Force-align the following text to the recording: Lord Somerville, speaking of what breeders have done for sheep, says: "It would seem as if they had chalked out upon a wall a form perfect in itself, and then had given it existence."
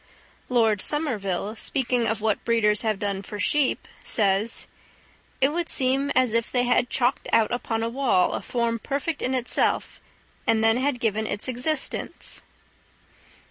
Lord 0.49 0.81
Somerville, 0.81 1.55
speaking 1.55 2.07
of 2.07 2.21
what 2.21 2.43
breeders 2.43 2.81
have 2.81 2.97
done 2.97 3.21
for 3.21 3.39
sheep, 3.39 3.87
says: 4.03 4.65
"It 5.39 5.49
would 5.49 5.69
seem 5.69 6.09
as 6.15 6.33
if 6.33 6.51
they 6.51 6.63
had 6.63 6.89
chalked 6.89 7.29
out 7.31 7.51
upon 7.51 7.83
a 7.83 7.87
wall 7.89 8.31
a 8.33 8.41
form 8.41 8.79
perfect 8.79 9.21
in 9.21 9.35
itself, 9.35 10.01
and 10.47 10.63
then 10.63 10.77
had 10.77 10.99
given 10.99 11.27
it 11.27 11.47
existence." 11.47 12.41